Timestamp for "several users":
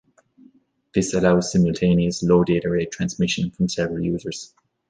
3.69-4.51